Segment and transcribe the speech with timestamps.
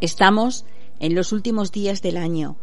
[0.00, 0.64] Estamos
[0.98, 2.56] en los últimos días del año.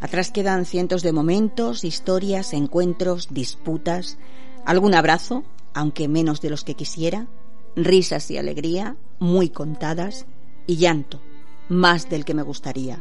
[0.00, 4.18] Atrás quedan cientos de momentos, historias, encuentros, disputas,
[4.64, 7.28] algún abrazo, aunque menos de los que quisiera,
[7.76, 10.26] risas y alegría, muy contadas,
[10.66, 11.20] y llanto,
[11.68, 13.00] más del que me gustaría.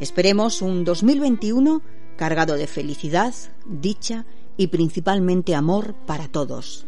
[0.00, 1.82] Esperemos un 2021
[2.16, 3.34] cargado de felicidad,
[3.64, 6.86] dicha y principalmente amor para todos.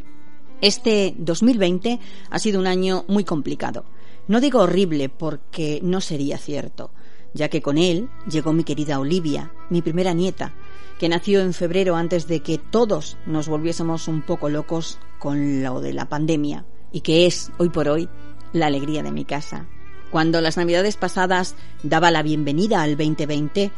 [0.62, 1.98] Este 2020
[2.30, 3.84] ha sido un año muy complicado.
[4.28, 6.92] No digo horrible porque no sería cierto,
[7.34, 10.54] ya que con él llegó mi querida Olivia, mi primera nieta,
[11.00, 15.80] que nació en febrero antes de que todos nos volviésemos un poco locos con lo
[15.80, 18.08] de la pandemia y que es, hoy por hoy,
[18.52, 19.66] la alegría de mi casa.
[20.12, 23.72] Cuando las navidades pasadas daba la bienvenida al 2020,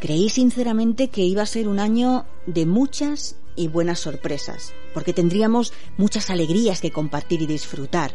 [0.00, 5.72] creí sinceramente que iba a ser un año de muchas y buenas sorpresas, porque tendríamos
[5.96, 8.14] muchas alegrías que compartir y disfrutar,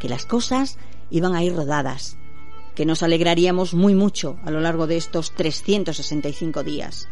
[0.00, 0.78] que las cosas
[1.10, 2.16] iban a ir rodadas,
[2.74, 7.08] que nos alegraríamos muy mucho a lo largo de estos 365 días.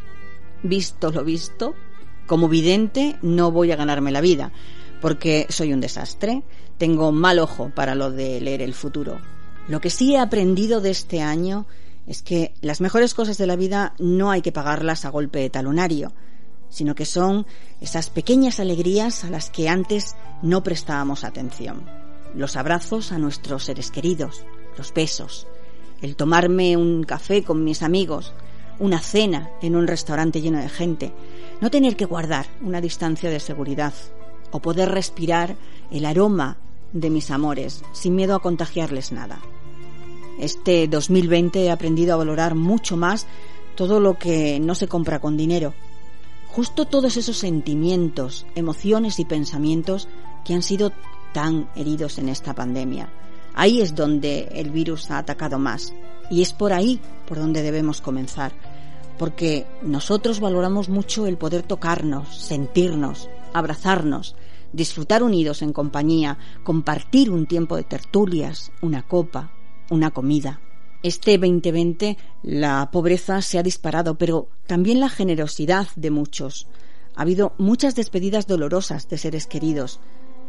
[0.62, 1.74] Visto lo visto,
[2.26, 4.52] como vidente no voy a ganarme la vida,
[5.00, 6.42] porque soy un desastre,
[6.78, 9.20] tengo mal ojo para lo de leer el futuro.
[9.68, 11.66] Lo que sí he aprendido de este año
[12.08, 15.50] es que las mejores cosas de la vida no hay que pagarlas a golpe de
[15.50, 16.14] talonario,
[16.70, 17.46] sino que son
[17.82, 21.84] esas pequeñas alegrías a las que antes no prestábamos atención.
[22.34, 24.44] Los abrazos a nuestros seres queridos,
[24.78, 25.46] los besos,
[26.00, 28.32] el tomarme un café con mis amigos,
[28.78, 31.12] una cena en un restaurante lleno de gente,
[31.60, 33.92] no tener que guardar una distancia de seguridad
[34.50, 35.56] o poder respirar
[35.90, 36.56] el aroma
[36.92, 39.40] de mis amores sin miedo a contagiarles nada.
[40.38, 43.26] Este 2020 he aprendido a valorar mucho más
[43.74, 45.74] todo lo que no se compra con dinero
[46.58, 50.08] justo todos esos sentimientos, emociones y pensamientos
[50.44, 50.92] que han sido
[51.32, 53.12] tan heridos en esta pandemia.
[53.54, 55.94] Ahí es donde el virus ha atacado más
[56.30, 58.52] y es por ahí por donde debemos comenzar,
[59.18, 64.34] porque nosotros valoramos mucho el poder tocarnos, sentirnos, abrazarnos,
[64.72, 69.52] disfrutar unidos en compañía, compartir un tiempo de tertulias, una copa,
[69.90, 70.60] una comida.
[71.02, 76.66] Este 2020 la pobreza se ha disparado, pero también la generosidad de muchos.
[77.14, 80.00] Ha habido muchas despedidas dolorosas de seres queridos,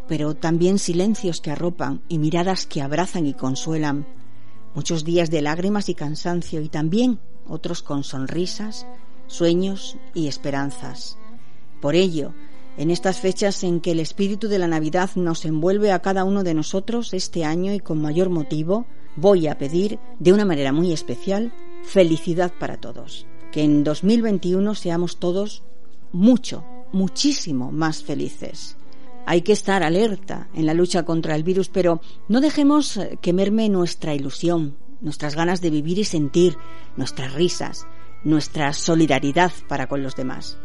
[0.07, 4.07] pero también silencios que arropan y miradas que abrazan y consuelan.
[4.73, 8.87] Muchos días de lágrimas y cansancio y también otros con sonrisas,
[9.27, 11.17] sueños y esperanzas.
[11.81, 12.33] Por ello,
[12.77, 16.43] en estas fechas en que el espíritu de la Navidad nos envuelve a cada uno
[16.43, 18.85] de nosotros este año y con mayor motivo,
[19.19, 21.51] voy a pedir de una manera muy especial
[21.83, 23.25] felicidad para todos.
[23.51, 25.63] Que en 2021 seamos todos
[26.11, 28.77] mucho, muchísimo más felices.
[29.25, 33.33] Hay que estar alerta en la lucha contra el virus, pero no dejemos eh, que
[33.33, 36.57] merme nuestra ilusión, nuestras ganas de vivir y sentir,
[36.95, 37.85] nuestras risas,
[38.23, 40.57] nuestra solidaridad para con los demás.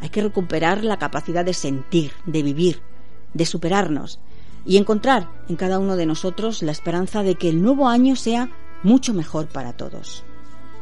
[0.00, 2.80] Hay que recuperar la capacidad de sentir, de vivir,
[3.34, 4.20] de superarnos
[4.64, 8.50] y encontrar en cada uno de nosotros la esperanza de que el nuevo año sea
[8.82, 10.24] mucho mejor para todos.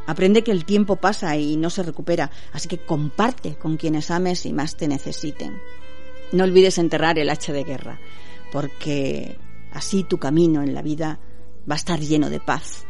[0.05, 4.45] Aprende que el tiempo pasa y no se recupera, así que comparte con quienes ames
[4.45, 5.59] y más te necesiten.
[6.31, 7.99] No olvides enterrar el hacha de guerra,
[8.51, 9.37] porque
[9.73, 11.19] así tu camino en la vida
[11.69, 12.85] va a estar lleno de paz.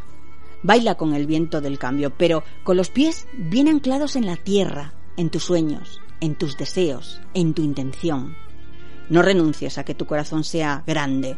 [0.61, 4.93] Baila con el viento del cambio, pero con los pies bien anclados en la tierra,
[5.17, 8.35] en tus sueños, en tus deseos, en tu intención.
[9.09, 11.37] No renuncies a que tu corazón sea grande,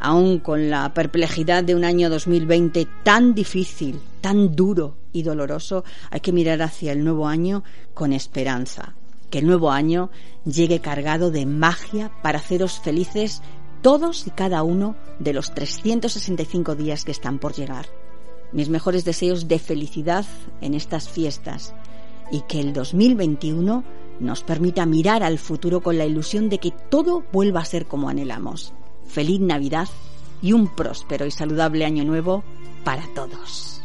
[0.00, 6.20] aun con la perplejidad de un año 2020 tan difícil, tan duro y doloroso, hay
[6.20, 7.62] que mirar hacia el nuevo año
[7.94, 8.94] con esperanza.
[9.28, 10.10] Que el nuevo año
[10.44, 13.42] llegue cargado de magia para haceros felices
[13.82, 17.86] todos y cada uno de los 365 días que están por llegar.
[18.52, 20.26] Mis mejores deseos de felicidad
[20.60, 21.74] en estas fiestas
[22.32, 23.84] y que el 2021
[24.20, 28.08] nos permita mirar al futuro con la ilusión de que todo vuelva a ser como
[28.08, 28.72] anhelamos.
[29.06, 29.88] Feliz Navidad
[30.42, 32.44] y un próspero y saludable año nuevo
[32.84, 33.82] para todos.